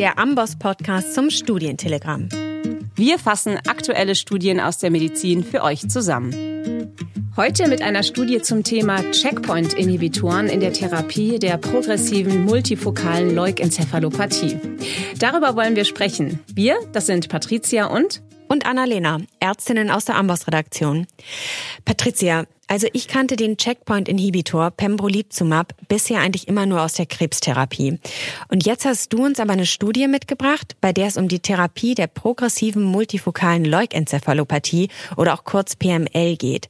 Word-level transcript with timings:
der 0.00 0.18
Amboss-Podcast 0.18 1.12
zum 1.12 1.28
Studientelegramm. 1.28 2.30
Wir 2.94 3.18
fassen 3.18 3.58
aktuelle 3.68 4.14
Studien 4.14 4.58
aus 4.58 4.78
der 4.78 4.90
Medizin 4.90 5.44
für 5.44 5.62
euch 5.62 5.90
zusammen. 5.90 6.94
Heute 7.36 7.68
mit 7.68 7.82
einer 7.82 8.02
Studie 8.02 8.40
zum 8.40 8.64
Thema 8.64 9.02
Checkpoint-Inhibitoren 9.10 10.46
in 10.46 10.60
der 10.60 10.72
Therapie 10.72 11.38
der 11.38 11.58
progressiven 11.58 12.46
multifokalen 12.46 13.34
Leukenzephalopathie. 13.34 14.58
Darüber 15.18 15.54
wollen 15.54 15.76
wir 15.76 15.84
sprechen. 15.84 16.40
Wir, 16.54 16.78
das 16.92 17.04
sind 17.04 17.28
Patricia 17.28 17.84
und 17.84 18.22
und 18.48 18.66
Annalena, 18.66 19.18
Ärztinnen 19.38 19.90
aus 19.90 20.06
der 20.06 20.16
Amboss-Redaktion. 20.16 21.06
Patricia, 21.84 22.46
also 22.70 22.86
ich 22.92 23.08
kannte 23.08 23.34
den 23.34 23.56
Checkpoint-Inhibitor 23.56 24.70
Pembrolizumab 24.70 25.74
bisher 25.88 26.20
eigentlich 26.20 26.46
immer 26.46 26.66
nur 26.66 26.82
aus 26.82 26.92
der 26.92 27.06
Krebstherapie. 27.06 27.98
Und 28.46 28.64
jetzt 28.64 28.84
hast 28.84 29.12
du 29.12 29.24
uns 29.24 29.40
aber 29.40 29.54
eine 29.54 29.66
Studie 29.66 30.06
mitgebracht, 30.06 30.76
bei 30.80 30.92
der 30.92 31.08
es 31.08 31.16
um 31.16 31.26
die 31.26 31.40
Therapie 31.40 31.96
der 31.96 32.06
progressiven 32.06 32.84
multifokalen 32.84 33.64
Leukenzephalopathie 33.64 34.88
oder 35.16 35.34
auch 35.34 35.42
kurz 35.42 35.74
PML 35.74 36.36
geht. 36.36 36.68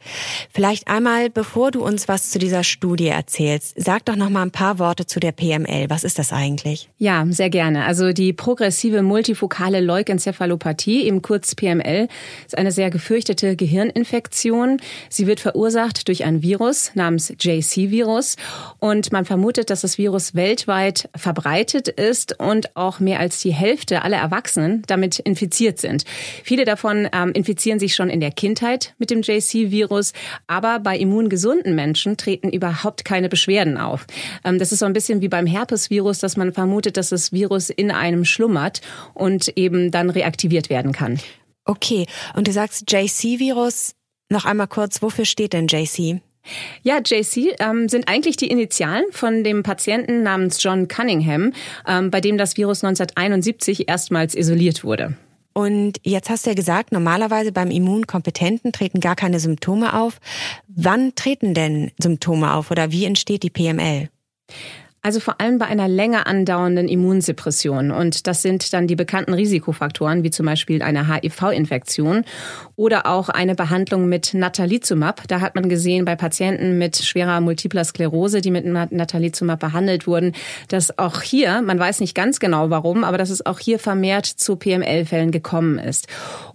Vielleicht 0.51 0.89
einmal, 0.89 1.29
bevor 1.29 1.71
du 1.71 1.85
uns 1.85 2.09
was 2.09 2.31
zu 2.31 2.39
dieser 2.39 2.65
Studie 2.65 3.09
erzählst, 3.09 3.75
sag 3.77 4.07
doch 4.07 4.17
noch 4.17 4.31
mal 4.31 4.41
ein 4.41 4.53
paar 4.53 4.79
Worte 4.79 5.05
zu 5.05 5.21
der 5.21 5.33
PML. 5.33 5.91
Was 5.91 6.05
ist 6.05 6.19
das 6.19 6.33
eigentlich? 6.33 6.89
Ja, 6.97 7.27
sehr 7.29 7.51
gerne. 7.51 7.85
Also 7.85 8.15
die 8.15 8.33
progressive 8.33 9.03
multifokale 9.03 9.81
Leukenzephalopathie, 9.81 11.03
eben 11.05 11.21
kurz 11.21 11.55
PML, 11.55 12.09
ist 12.47 12.57
eine 12.57 12.73
sehr 12.73 12.89
gefürchtete 12.89 13.55
Gehirninfektion. 13.55 14.79
Sie 15.11 15.27
wird 15.27 15.41
verursacht 15.41 15.90
verursacht 15.91 16.09
durch 16.09 16.25
ein 16.25 16.43
Virus 16.43 16.93
namens 16.95 17.33
JC-Virus. 17.39 18.37
Und 18.79 19.13
man 19.13 19.25
vermutet, 19.25 19.71
dass 19.71 19.83
das 19.83 19.99
Virus 19.99 20.35
weltweit 20.35 21.09
verbreitet 21.17 21.89
ist 21.89 22.39
und 22.39 22.77
auch 22.77 23.01
mehr 23.01 23.21
als 23.21 23.41
die 23.41 23.53
Hälfte 23.53 24.03
aller 24.03 24.19
Erwachsenen 24.19 24.83
damit 24.87 25.19
infiziert 25.19 25.79
sind. 25.79 26.05
Viele 26.45 26.65
davon 26.65 27.09
ähm, 27.13 27.33
infizieren 27.33 27.79
sich 27.79 27.95
schon 27.95 28.11
in 28.11 28.21
der 28.21 28.31
Kindheit 28.31 28.95
mit 28.99 29.11
dem 29.11 29.23
JC-Virus, 29.23 30.13
aber 30.47 30.81
bei 30.81 30.97
immungesunden 30.97 31.75
Menschen 31.75 32.17
treten 32.17 32.51
überhaupt 32.51 33.05
keine 33.05 33.29
Beschwerden 33.29 33.77
auf. 33.77 34.07
Ähm, 34.45 34.59
das 34.59 34.73
ist 34.73 34.81
so 34.81 34.87
ein 34.87 34.93
bisschen 34.93 35.21
wie 35.21 35.29
beim 35.29 35.47
Herpesvirus, 35.47 36.19
dass 36.19 36.37
man 36.37 36.53
vermutet, 36.53 36.97
dass 36.97 37.11
das 37.11 37.33
Virus 37.33 37.71
in 37.71 37.91
einem 37.91 38.25
schlummert 38.25 38.81
und 39.15 39.57
eben 39.57 39.91
dann 39.91 40.11
reaktiviert 40.11 40.71
werden 40.71 40.93
kann. 40.93 41.19
Okay, 41.65 42.07
und 42.35 42.49
du 42.49 42.53
sagst 42.53 42.91
JC-Virus, 42.91 43.95
noch 44.31 44.45
einmal 44.45 44.69
kurz, 44.69 45.03
wofür 45.03 45.25
steht 45.25 45.53
denn 45.53 45.67
JC? 45.67 46.21
Ja, 46.83 47.01
JC 47.05 47.55
ähm, 47.61 47.89
sind 47.89 48.09
eigentlich 48.09 48.37
die 48.37 48.49
Initialen 48.49 49.05
von 49.11 49.45
dem 49.45 49.63
Patienten 49.63 50.23
namens 50.23 50.63
John 50.63 50.89
Cunningham, 50.89 51.53
ähm, 51.87 52.11
bei 52.11 52.21
dem 52.21 52.39
das 52.39 52.57
Virus 52.57 52.83
1971 52.83 53.89
erstmals 53.89 54.35
isoliert 54.35 54.83
wurde. 54.83 55.17
Und 55.53 55.99
jetzt 56.05 56.31
hast 56.31 56.47
du 56.47 56.51
ja 56.51 56.55
gesagt, 56.55 56.93
normalerweise 56.93 57.53
beim 57.53 57.71
Immunkompetenten 57.71 58.73
treten 58.73 59.01
gar 59.01 59.17
keine 59.17 59.41
Symptome 59.41 59.99
auf. 59.99 60.21
Wann 60.69 61.15
treten 61.15 61.55
denn 61.55 61.91
Symptome 62.01 62.55
auf 62.55 62.71
oder 62.71 62.93
wie 62.93 63.05
entsteht 63.05 63.43
die 63.43 63.51
PML? 63.51 64.09
Also 65.03 65.19
vor 65.19 65.41
allem 65.41 65.57
bei 65.57 65.65
einer 65.65 65.89
länger 65.89 66.27
andauernden 66.27 66.87
Immunsuppression. 66.87 67.91
Und 67.91 68.27
das 68.27 68.43
sind 68.43 68.75
dann 68.75 68.87
die 68.87 68.97
bekannten 68.97 69.33
Risikofaktoren, 69.33 70.25
wie 70.25 70.31
zum 70.31 70.45
Beispiel 70.45 70.83
eine 70.83 71.09
HIV-Infektion 71.09 72.25
oder 72.77 73.07
auch 73.07 73.31
eine 73.31 73.55
Behandlung 73.55 74.11
mit 74.11 74.35
Natalizumab. 74.35 75.27
Da 75.27 75.41
hat 75.41 75.55
man 75.55 75.71
gesehen 75.71 76.05
bei 76.05 76.17
Patienten 76.17 76.77
mit 76.77 76.99
schwerer 76.99 77.41
Multipler 77.41 77.85
Sklerose, 77.85 78.43
die 78.43 78.51
mit 78.51 78.67
Natalizumab 78.67 79.61
behandelt 79.61 80.07
wurden, 80.07 80.33
dass 80.69 80.99
auch 80.99 81.23
hier, 81.23 81.63
man 81.63 81.79
weiß 81.79 82.01
nicht 82.01 82.15
ganz 82.15 82.39
genau 82.39 82.69
warum, 82.69 83.03
aber 83.03 83.17
dass 83.17 83.31
es 83.31 83.47
auch 83.47 83.59
hier 83.59 83.79
vermehrt 83.79 84.27
zu 84.27 84.57
PML-Fällen 84.57 85.31
gekommen 85.31 85.79
ist. 85.79 86.09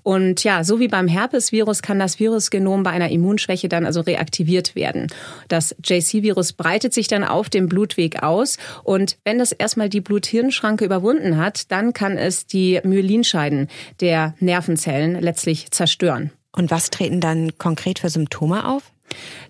Und 0.03 0.43
ja, 0.43 0.63
so 0.63 0.79
wie 0.79 0.87
beim 0.87 1.07
Herpesvirus 1.07 1.81
kann 1.81 1.97
das 1.97 2.19
Virusgenom 2.19 2.83
bei 2.83 2.91
einer 2.91 3.09
Immunschwäche 3.09 3.69
dann 3.69 3.87
also 3.87 4.01
reaktiviert 4.01 4.75
werden. 4.75 5.07
Das 5.47 5.75
JC-Virus 5.83 6.53
breitet 6.53 6.93
sich 6.93 7.07
dann 7.07 7.23
auf 7.23 7.49
dem 7.49 7.67
Blutweg 7.67 8.21
aus 8.21 8.34
aus. 8.35 8.57
Und 8.83 9.17
wenn 9.23 9.39
das 9.39 9.51
erstmal 9.51 9.89
die 9.89 10.01
Blut-Hirn-Schranke 10.01 10.83
überwunden 10.83 11.37
hat, 11.37 11.71
dann 11.71 11.93
kann 11.93 12.17
es 12.17 12.45
die 12.45 12.81
Myelinscheiden 12.83 13.69
der 14.01 14.35
Nervenzellen 14.39 15.19
letztlich 15.19 15.71
zerstören. 15.71 16.31
Und 16.51 16.71
was 16.71 16.89
treten 16.89 17.21
dann 17.21 17.57
konkret 17.57 17.99
für 17.99 18.09
Symptome 18.09 18.67
auf? 18.67 18.91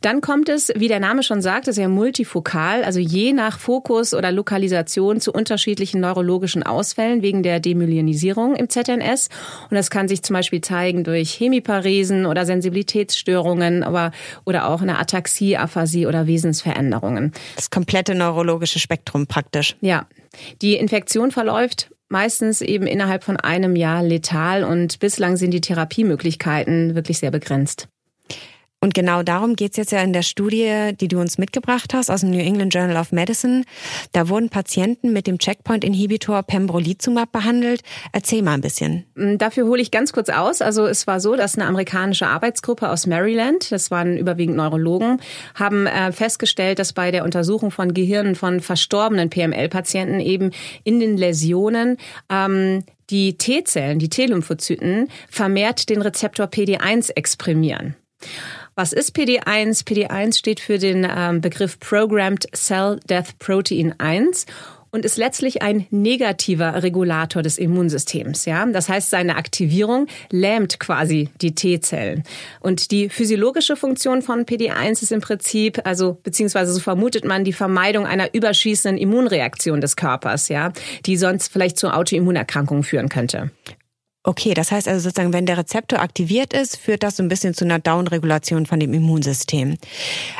Dann 0.01 0.21
kommt 0.21 0.49
es, 0.49 0.71
wie 0.75 0.87
der 0.87 0.99
Name 0.99 1.23
schon 1.23 1.41
sagt, 1.41 1.65
sehr 1.65 1.89
multifokal, 1.89 2.83
also 2.83 2.99
je 2.99 3.33
nach 3.33 3.59
Fokus 3.59 4.13
oder 4.13 4.31
Lokalisation 4.31 5.19
zu 5.19 5.31
unterschiedlichen 5.31 6.01
neurologischen 6.01 6.63
Ausfällen 6.63 7.21
wegen 7.21 7.43
der 7.43 7.59
Demyelinisierung 7.59 8.55
im 8.55 8.69
ZNS. 8.69 9.29
Und 9.69 9.75
das 9.75 9.89
kann 9.89 10.07
sich 10.07 10.23
zum 10.23 10.35
Beispiel 10.35 10.61
zeigen 10.61 11.03
durch 11.03 11.39
Hemiparesen 11.39 12.25
oder 12.25 12.45
Sensibilitätsstörungen, 12.45 13.83
aber, 13.83 14.11
oder 14.45 14.67
auch 14.67 14.81
eine 14.81 14.99
Ataxie, 14.99 15.57
Aphasie 15.57 16.05
oder 16.05 16.27
Wesensveränderungen. 16.27 17.31
Das 17.55 17.69
komplette 17.69 18.15
neurologische 18.15 18.79
Spektrum 18.79 19.27
praktisch. 19.27 19.75
Ja. 19.81 20.07
Die 20.61 20.75
Infektion 20.75 21.31
verläuft 21.31 21.89
meistens 22.09 22.61
eben 22.61 22.85
innerhalb 22.87 23.23
von 23.23 23.37
einem 23.37 23.75
Jahr 23.75 24.03
letal 24.03 24.63
und 24.63 24.99
bislang 24.99 25.37
sind 25.37 25.51
die 25.51 25.61
Therapiemöglichkeiten 25.61 26.95
wirklich 26.95 27.19
sehr 27.19 27.31
begrenzt. 27.31 27.87
Und 28.85 28.93
genau 28.93 29.23
darum 29.23 29.55
geht's 29.55 29.77
jetzt 29.77 29.91
ja 29.91 30.03
in 30.03 30.13
der 30.13 30.21
Studie, 30.21 30.91
die 31.01 31.07
du 31.07 31.19
uns 31.19 31.39
mitgebracht 31.39 31.95
hast 31.95 32.11
aus 32.11 32.21
dem 32.21 32.29
New 32.29 32.37
England 32.37 32.71
Journal 32.71 32.97
of 32.97 33.11
Medicine. 33.11 33.63
Da 34.11 34.29
wurden 34.29 34.49
Patienten 34.49 35.11
mit 35.11 35.25
dem 35.25 35.39
Checkpoint-Inhibitor 35.39 36.43
Pembrolizumab 36.43 37.31
behandelt. 37.31 37.81
Erzähl 38.11 38.43
mal 38.43 38.53
ein 38.53 38.61
bisschen. 38.61 39.05
Mm, 39.15 39.39
dafür 39.39 39.65
hole 39.65 39.81
ich 39.81 39.89
ganz 39.89 40.13
kurz 40.13 40.29
aus. 40.29 40.61
Also 40.61 40.85
es 40.85 41.07
war 41.07 41.19
so, 41.19 41.35
dass 41.35 41.55
eine 41.55 41.65
amerikanische 41.65 42.27
Arbeitsgruppe 42.27 42.87
aus 42.87 43.07
Maryland, 43.07 43.71
das 43.71 43.89
waren 43.89 44.19
überwiegend 44.19 44.55
Neurologen, 44.55 45.19
haben 45.55 45.87
äh, 45.87 46.11
festgestellt, 46.11 46.77
dass 46.77 46.93
bei 46.93 47.09
der 47.09 47.23
Untersuchung 47.23 47.71
von 47.71 47.91
Gehirnen 47.91 48.35
von 48.35 48.59
verstorbenen 48.59 49.31
PML-Patienten 49.31 50.19
eben 50.19 50.51
in 50.83 50.99
den 50.99 51.17
Läsionen 51.17 51.97
ähm, 52.29 52.83
die 53.09 53.35
T-Zellen, 53.35 53.97
die 53.97 54.09
T-Lymphozyten, 54.09 55.07
vermehrt 55.27 55.89
den 55.89 56.03
Rezeptor 56.03 56.45
PD1 56.45 57.15
exprimieren. 57.15 57.95
Was 58.77 58.91
ist 58.91 59.15
PD1? 59.15 59.85
PD1 59.87 60.37
steht 60.37 60.59
für 60.59 60.77
den 60.77 61.07
ähm, 61.09 61.39
Begriff 61.39 61.79
Programmed 61.79 62.45
Cell 62.53 62.99
Death 63.09 63.39
Protein 63.39 63.95
1 63.99 64.45
und 64.91 65.05
ist 65.05 65.15
letztlich 65.15 65.61
ein 65.61 65.87
negativer 65.91 66.83
Regulator 66.83 67.41
des 67.41 67.57
Immunsystems. 67.57 68.43
Ja, 68.43 68.65
das 68.65 68.89
heißt, 68.89 69.09
seine 69.09 69.37
Aktivierung 69.37 70.07
lähmt 70.29 70.77
quasi 70.81 71.29
die 71.41 71.55
T-Zellen. 71.55 72.23
Und 72.59 72.91
die 72.91 73.07
physiologische 73.07 73.77
Funktion 73.77 74.21
von 74.21 74.45
PD1 74.45 75.03
ist 75.03 75.13
im 75.13 75.21
Prinzip, 75.21 75.79
also 75.85 76.17
beziehungsweise 76.23 76.73
so 76.73 76.81
vermutet 76.81 77.23
man, 77.23 77.45
die 77.45 77.53
Vermeidung 77.53 78.05
einer 78.05 78.33
überschießenden 78.33 78.97
Immunreaktion 78.97 79.79
des 79.79 79.95
Körpers, 79.95 80.49
ja, 80.49 80.73
die 81.05 81.15
sonst 81.15 81.47
vielleicht 81.47 81.77
zu 81.77 81.93
Autoimmunerkrankungen 81.93 82.83
führen 82.83 83.07
könnte. 83.07 83.51
Okay, 84.27 84.55
das 84.55 84.71
heißt 84.71 84.87
also 84.87 85.01
sozusagen, 85.01 85.33
wenn 85.33 85.45
der 85.45 85.59
Rezeptor 85.59 85.99
aktiviert 85.99 86.51
ist, 86.51 86.77
führt 86.77 87.03
das 87.03 87.17
so 87.17 87.23
ein 87.23 87.29
bisschen 87.29 87.53
zu 87.53 87.63
einer 87.63 87.77
Downregulation 87.77 88.65
von 88.65 88.79
dem 88.79 88.91
Immunsystem. 88.91 89.77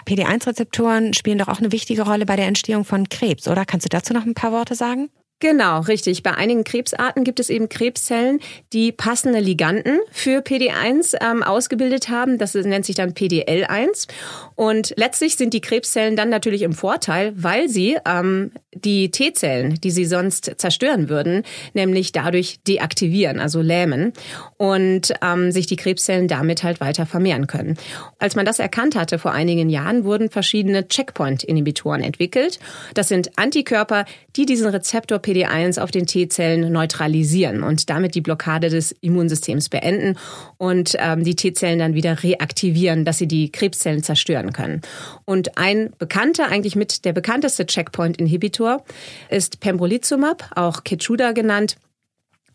PD1-Rezeptoren 0.07 1.13
spielen 1.13 1.37
doch 1.37 1.47
auch 1.47 1.59
eine 1.59 1.71
wichtige 1.71 2.01
Rolle 2.01 2.25
bei 2.25 2.35
der 2.35 2.47
Entstehung 2.47 2.83
von 2.83 3.07
Krebs, 3.09 3.47
oder? 3.47 3.63
Kannst 3.63 3.85
du 3.85 3.89
dazu 3.89 4.11
noch 4.13 4.25
ein 4.25 4.33
paar 4.33 4.51
Worte 4.51 4.73
sagen? 4.73 5.09
Genau, 5.39 5.81
richtig. 5.81 6.23
Bei 6.23 6.33
einigen 6.33 6.63
Krebsarten 6.63 7.25
gibt 7.25 7.41
es 7.41 7.49
eben 7.49 7.67
Krebszellen, 7.67 8.39
die 8.71 8.93
passende 8.93 9.39
Liganden 9.39 9.99
für 10.09 10.39
PD1 10.39 11.17
ähm, 11.21 11.43
ausgebildet 11.43 12.07
haben. 12.07 12.37
Das 12.37 12.53
nennt 12.53 12.85
sich 12.85 12.95
dann 12.95 13.11
PDL1. 13.11 14.07
Und 14.55 14.93
letztlich 14.95 15.35
sind 15.35 15.53
die 15.53 15.59
Krebszellen 15.59 16.15
dann 16.15 16.29
natürlich 16.29 16.61
im 16.61 16.71
Vorteil, 16.71 17.33
weil 17.35 17.67
sie 17.67 17.97
ähm, 18.07 18.51
die 18.73 19.11
T-Zellen, 19.11 19.75
die 19.75 19.91
sie 19.91 20.05
sonst 20.05 20.53
zerstören 20.57 21.09
würden, 21.09 21.43
nämlich 21.73 22.13
dadurch 22.13 22.59
deaktivieren, 22.65 23.41
also 23.41 23.61
lähmen 23.61 24.13
und 24.57 25.13
ähm, 25.21 25.51
sich 25.51 25.65
die 25.65 25.75
Krebszellen 25.75 26.29
damit 26.29 26.63
halt 26.63 26.79
weiter 26.79 27.05
vermehren 27.05 27.47
können. 27.47 27.77
Als 28.19 28.35
man 28.35 28.45
das 28.45 28.59
erkannt 28.59 28.95
hatte 28.95 29.19
vor 29.19 29.31
einigen 29.31 29.69
Jahren, 29.69 30.05
wurden 30.05 30.29
verschiedene 30.29 30.87
Checkpoint-Inhibitoren 30.87 32.01
entwickelt. 32.01 32.59
Das 32.93 33.09
sind 33.09 33.37
Antikörper, 33.37 34.05
die 34.37 34.45
diesen 34.45 34.67
Rezeptor 34.67 35.19
PD1 35.25 35.79
auf 35.79 35.91
den 35.91 36.05
T-Zellen 36.05 36.71
neutralisieren 36.71 37.63
und 37.63 37.89
damit 37.89 38.15
die 38.15 38.21
Blockade 38.21 38.69
des 38.69 38.91
Immunsystems 39.01 39.69
beenden 39.69 40.17
und 40.57 40.95
ähm, 40.99 41.23
die 41.23 41.35
T-Zellen 41.35 41.79
dann 41.79 41.93
wieder 41.95 42.21
reaktivieren, 42.21 43.05
dass 43.05 43.17
sie 43.17 43.27
die 43.27 43.51
Krebszellen 43.51 44.03
zerstören 44.03 44.53
können. 44.53 44.81
Und 45.25 45.57
ein 45.57 45.91
bekannter, 45.97 46.47
eigentlich 46.47 46.75
mit 46.75 47.05
der 47.05 47.13
bekannteste 47.13 47.65
Checkpoint-Inhibitor 47.65 48.83
ist 49.29 49.59
Pembrolizumab, 49.59 50.51
auch 50.55 50.83
Keytruda 50.83 51.31
genannt. 51.31 51.77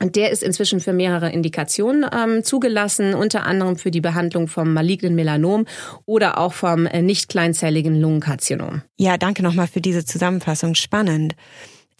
Und 0.03 0.17
der 0.17 0.31
ist 0.31 0.43
inzwischen 0.43 0.81
für 0.81 0.95
mehrere 0.95 1.31
Indikationen 1.31 2.07
ähm, 2.11 2.43
zugelassen, 2.43 3.15
unter 3.15 3.45
anderem 3.45 3.77
für 3.77 3.91
die 3.91 4.01
Behandlung 4.01 4.49
vom 4.49 4.73
malignen 4.73 5.15
Melanom 5.15 5.67
oder 6.07 6.39
auch 6.39 6.55
vom 6.55 6.87
äh, 6.87 7.03
nicht 7.03 7.29
kleinzelligen 7.29 8.01
Lungenkarzinom. 8.01 8.81
Ja, 8.97 9.19
danke 9.19 9.43
nochmal 9.43 9.67
für 9.67 9.83
diese 9.83 10.05
Zusammenfassung. 10.05 10.75
Spannend. 10.75 11.37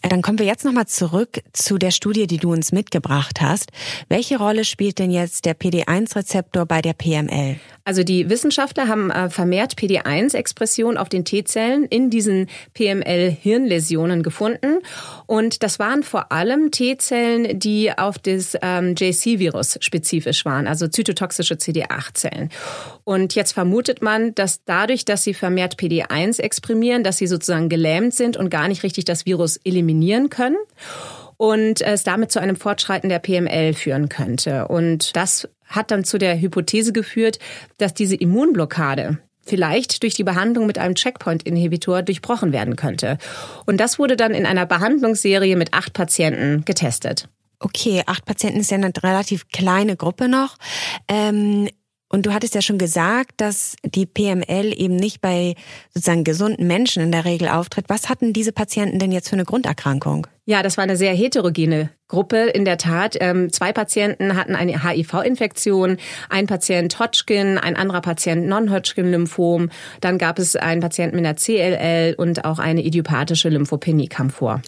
Dann 0.01 0.23
kommen 0.23 0.39
wir 0.39 0.47
jetzt 0.47 0.65
nochmal 0.65 0.87
zurück 0.87 1.41
zu 1.53 1.77
der 1.77 1.91
Studie, 1.91 2.25
die 2.25 2.37
du 2.37 2.51
uns 2.51 2.71
mitgebracht 2.71 3.39
hast. 3.39 3.71
Welche 4.09 4.39
Rolle 4.39 4.65
spielt 4.65 4.97
denn 4.97 5.11
jetzt 5.11 5.45
der 5.45 5.55
PD1-Rezeptor 5.55 6.65
bei 6.65 6.81
der 6.81 6.93
PML? 6.93 7.57
Also 7.83 8.03
die 8.03 8.29
Wissenschaftler 8.29 8.87
haben 8.87 9.11
äh, 9.11 9.29
vermehrt 9.29 9.75
PD1-Expression 9.75 10.97
auf 10.97 11.09
den 11.09 11.23
T-Zellen 11.25 11.85
in 11.85 12.09
diesen 12.09 12.47
PML-Hirnläsionen 12.73 14.23
gefunden. 14.23 14.79
Und 15.27 15.61
das 15.61 15.77
waren 15.77 16.03
vor 16.03 16.31
allem 16.31 16.71
T-Zellen, 16.71 17.59
die 17.59 17.95
auf 17.95 18.17
das 18.17 18.55
ähm, 18.61 18.95
JC-Virus 18.95 19.77
spezifisch 19.81 20.45
waren, 20.45 20.67
also 20.67 20.87
zytotoxische 20.87 21.55
CD8-Zellen. 21.55 22.49
Und 23.03 23.35
jetzt 23.35 23.53
vermutet 23.53 24.01
man, 24.01 24.33
dass 24.35 24.63
dadurch, 24.65 25.05
dass 25.05 25.23
sie 25.23 25.33
vermehrt 25.33 25.75
PD1 25.75 26.39
exprimieren, 26.39 27.03
dass 27.03 27.17
sie 27.17 27.27
sozusagen 27.27 27.69
gelähmt 27.69 28.13
sind 28.13 28.37
und 28.37 28.49
gar 28.49 28.67
nicht 28.67 28.83
richtig 28.83 29.05
das 29.05 29.25
Virus 29.25 29.57
eliminieren 29.63 29.90
können 30.29 30.57
und 31.37 31.81
es 31.81 32.03
damit 32.03 32.31
zu 32.31 32.39
einem 32.39 32.55
Fortschreiten 32.55 33.09
der 33.09 33.19
PML 33.19 33.73
führen 33.73 34.09
könnte. 34.09 34.67
Und 34.67 35.15
das 35.15 35.49
hat 35.65 35.89
dann 35.91 36.03
zu 36.03 36.17
der 36.17 36.39
Hypothese 36.39 36.93
geführt, 36.93 37.39
dass 37.77 37.93
diese 37.93 38.15
Immunblockade 38.15 39.17
vielleicht 39.43 40.03
durch 40.03 40.13
die 40.13 40.23
Behandlung 40.23 40.67
mit 40.67 40.77
einem 40.77 40.95
Checkpoint-Inhibitor 40.95 42.03
durchbrochen 42.03 42.53
werden 42.53 42.75
könnte. 42.75 43.17
Und 43.65 43.77
das 43.77 43.97
wurde 43.97 44.15
dann 44.15 44.33
in 44.33 44.45
einer 44.45 44.65
Behandlungsserie 44.65 45.55
mit 45.55 45.73
acht 45.73 45.93
Patienten 45.93 46.63
getestet. 46.63 47.27
Okay, 47.59 48.03
acht 48.05 48.25
Patienten 48.25 48.59
ist 48.59 48.71
ja 48.71 48.77
eine 48.77 48.91
relativ 49.03 49.47
kleine 49.49 49.95
Gruppe 49.95 50.27
noch. 50.27 50.57
Ähm, 51.07 51.69
und 52.11 52.25
du 52.25 52.33
hattest 52.33 52.55
ja 52.55 52.61
schon 52.61 52.77
gesagt, 52.77 53.33
dass 53.37 53.75
die 53.85 54.05
PML 54.05 54.73
eben 54.75 54.97
nicht 54.97 55.21
bei 55.21 55.55
sozusagen 55.93 56.23
gesunden 56.25 56.67
Menschen 56.67 57.01
in 57.01 57.11
der 57.11 57.23
Regel 57.23 57.47
auftritt. 57.47 57.85
Was 57.87 58.09
hatten 58.09 58.33
diese 58.33 58.51
Patienten 58.51 58.99
denn 58.99 59.13
jetzt 59.13 59.29
für 59.29 59.35
eine 59.35 59.45
Grunderkrankung? 59.45 60.27
Ja, 60.45 60.61
das 60.61 60.75
war 60.75 60.83
eine 60.83 60.97
sehr 60.97 61.13
heterogene 61.13 61.89
Gruppe. 62.09 62.49
In 62.49 62.65
der 62.65 62.77
Tat, 62.77 63.15
ähm, 63.21 63.53
zwei 63.53 63.71
Patienten 63.71 64.35
hatten 64.35 64.55
eine 64.55 64.83
HIV-Infektion, 64.83 65.97
ein 66.29 66.47
Patient 66.47 66.99
Hodgkin, 66.99 67.57
ein 67.57 67.77
anderer 67.77 68.01
Patient 68.01 68.45
Non-Hodgkin-Lymphom. 68.45 69.69
Dann 70.01 70.17
gab 70.17 70.37
es 70.37 70.57
einen 70.57 70.81
Patienten 70.81 71.15
mit 71.15 71.25
einer 71.25 71.35
CLL 71.35 72.15
und 72.17 72.43
auch 72.43 72.59
eine 72.59 72.81
idiopathische 72.83 73.47
Lymphopenie 73.47 74.07
kam 74.07 74.29
vor. 74.29 74.61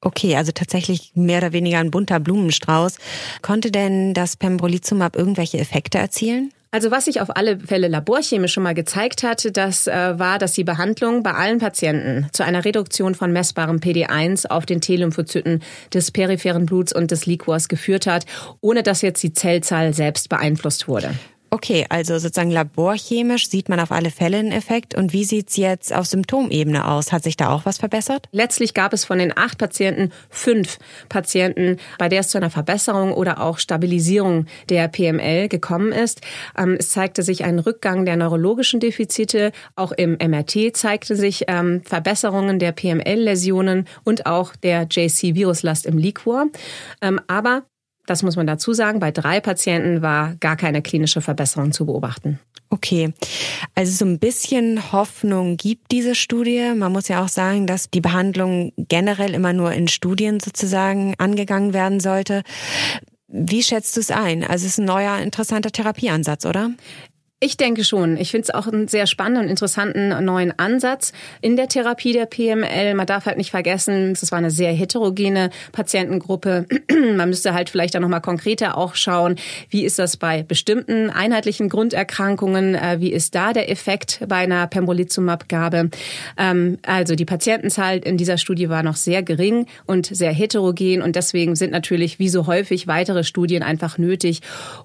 Okay, 0.00 0.36
also 0.36 0.52
tatsächlich 0.52 1.12
mehr 1.14 1.38
oder 1.38 1.52
weniger 1.52 1.78
ein 1.78 1.90
bunter 1.90 2.20
Blumenstrauß. 2.20 2.96
Konnte 3.42 3.70
denn 3.70 4.14
das 4.14 4.36
Pembrolizumab 4.36 5.16
irgendwelche 5.16 5.58
Effekte 5.58 5.98
erzielen? 5.98 6.52
Also 6.76 6.90
was 6.90 7.06
sich 7.06 7.22
auf 7.22 7.34
alle 7.34 7.58
Fälle 7.58 7.88
laborchemisch 7.88 8.52
schon 8.52 8.62
mal 8.62 8.74
gezeigt 8.74 9.22
hat, 9.22 9.48
das 9.56 9.86
äh, 9.86 10.18
war, 10.18 10.38
dass 10.38 10.52
die 10.52 10.62
Behandlung 10.62 11.22
bei 11.22 11.32
allen 11.32 11.58
Patienten 11.58 12.26
zu 12.34 12.44
einer 12.44 12.66
Reduktion 12.66 13.14
von 13.14 13.32
messbarem 13.32 13.78
PD1 13.78 14.46
auf 14.48 14.66
den 14.66 14.82
T-Lymphozyten 14.82 15.62
des 15.94 16.10
peripheren 16.10 16.66
Bluts 16.66 16.92
und 16.92 17.12
des 17.12 17.24
Liquors 17.24 17.68
geführt 17.68 18.06
hat, 18.06 18.26
ohne 18.60 18.82
dass 18.82 19.00
jetzt 19.00 19.22
die 19.22 19.32
Zellzahl 19.32 19.94
selbst 19.94 20.28
beeinflusst 20.28 20.86
wurde. 20.86 21.14
Okay, 21.50 21.86
also 21.88 22.18
sozusagen 22.18 22.50
laborchemisch 22.50 23.48
sieht 23.48 23.68
man 23.68 23.78
auf 23.78 23.92
alle 23.92 24.10
Fälle 24.10 24.38
einen 24.38 24.52
Effekt. 24.52 24.96
Und 24.96 25.12
wie 25.12 25.24
sieht's 25.24 25.56
jetzt 25.56 25.94
auf 25.94 26.06
Symptomebene 26.06 26.88
aus? 26.88 27.12
Hat 27.12 27.22
sich 27.22 27.36
da 27.36 27.50
auch 27.50 27.64
was 27.64 27.78
verbessert? 27.78 28.28
Letztlich 28.32 28.74
gab 28.74 28.92
es 28.92 29.04
von 29.04 29.18
den 29.18 29.36
acht 29.36 29.56
Patienten 29.56 30.12
fünf 30.28 30.78
Patienten, 31.08 31.78
bei 31.98 32.08
der 32.08 32.20
es 32.20 32.28
zu 32.28 32.38
einer 32.38 32.50
Verbesserung 32.50 33.12
oder 33.12 33.40
auch 33.40 33.58
Stabilisierung 33.58 34.46
der 34.68 34.88
PML 34.88 35.48
gekommen 35.48 35.92
ist. 35.92 36.20
Ähm, 36.58 36.76
es 36.78 36.90
zeigte 36.90 37.22
sich 37.22 37.44
ein 37.44 37.60
Rückgang 37.60 38.04
der 38.04 38.16
neurologischen 38.16 38.80
Defizite. 38.80 39.52
Auch 39.76 39.92
im 39.92 40.18
MRT 40.18 40.76
zeigte 40.76 41.14
sich 41.14 41.44
ähm, 41.46 41.82
Verbesserungen 41.84 42.58
der 42.58 42.72
PML-Läsionen 42.72 43.86
und 44.04 44.26
auch 44.26 44.56
der 44.56 44.88
JC-Viruslast 44.90 45.86
im 45.86 45.96
Liquor. 45.96 46.46
Ähm, 47.00 47.20
aber 47.28 47.62
das 48.06 48.22
muss 48.22 48.36
man 48.36 48.46
dazu 48.46 48.72
sagen. 48.72 49.00
Bei 49.00 49.10
drei 49.10 49.40
Patienten 49.40 50.02
war 50.02 50.34
gar 50.36 50.56
keine 50.56 50.82
klinische 50.82 51.20
Verbesserung 51.20 51.72
zu 51.72 51.86
beobachten. 51.86 52.38
Okay, 52.68 53.12
also 53.74 53.92
so 53.92 54.04
ein 54.04 54.18
bisschen 54.18 54.90
Hoffnung 54.90 55.56
gibt 55.56 55.92
diese 55.92 56.16
Studie. 56.16 56.72
Man 56.74 56.90
muss 56.90 57.06
ja 57.06 57.22
auch 57.22 57.28
sagen, 57.28 57.66
dass 57.66 57.90
die 57.90 58.00
Behandlung 58.00 58.72
generell 58.76 59.34
immer 59.34 59.52
nur 59.52 59.72
in 59.72 59.86
Studien 59.86 60.40
sozusagen 60.40 61.14
angegangen 61.18 61.72
werden 61.72 62.00
sollte. 62.00 62.42
Wie 63.28 63.62
schätzt 63.62 63.96
du 63.96 64.00
es 64.00 64.10
ein? 64.10 64.42
Also 64.42 64.66
es 64.66 64.72
ist 64.72 64.78
ein 64.78 64.84
neuer, 64.86 65.18
interessanter 65.18 65.70
Therapieansatz, 65.70 66.44
oder? 66.44 66.70
Ich 67.38 67.58
denke 67.58 67.84
schon. 67.84 68.16
Ich 68.16 68.30
finde 68.30 68.44
es 68.44 68.54
auch 68.54 68.66
einen 68.66 68.88
sehr 68.88 69.06
spannenden 69.06 69.44
und 69.44 69.50
interessanten 69.50 70.24
neuen 70.24 70.58
Ansatz 70.58 71.12
in 71.42 71.54
der 71.54 71.68
Therapie 71.68 72.14
der 72.14 72.24
PML. 72.24 72.94
Man 72.94 73.06
darf 73.06 73.26
halt 73.26 73.36
nicht 73.36 73.50
vergessen, 73.50 74.12
es 74.12 74.32
war 74.32 74.38
eine 74.38 74.50
sehr 74.50 74.72
heterogene 74.72 75.50
Patientengruppe. 75.70 76.64
Man 77.14 77.28
müsste 77.28 77.52
halt 77.52 77.68
vielleicht 77.68 77.94
dann 77.94 78.00
nochmal 78.00 78.22
konkreter 78.22 78.78
auch 78.78 78.94
schauen, 78.94 79.36
wie 79.68 79.84
ist 79.84 79.98
das 79.98 80.16
bei 80.16 80.44
bestimmten 80.44 81.10
einheitlichen 81.10 81.68
Grunderkrankungen, 81.68 82.74
äh, 82.74 83.00
wie 83.00 83.12
ist 83.12 83.34
da 83.34 83.52
der 83.52 83.70
Effekt 83.70 84.24
bei 84.26 84.36
einer 84.36 84.66
Pembrolizumab-Gabe. 84.66 85.90
Ähm, 86.38 86.78
also 86.86 87.16
die 87.16 87.26
Patientenzahl 87.26 87.98
in 87.98 88.16
dieser 88.16 88.38
Studie 88.38 88.70
war 88.70 88.82
noch 88.82 88.96
sehr 88.96 89.22
gering 89.22 89.66
und 89.84 90.06
sehr 90.06 90.32
heterogen 90.32 91.02
und 91.02 91.16
deswegen 91.16 91.54
sind 91.54 91.70
natürlich 91.70 92.18
wie 92.18 92.30
so 92.30 92.46
häufig 92.46 92.86
weitere 92.86 93.24
Studien 93.24 93.62
einfach 93.62 93.98
nötig, 93.98 94.40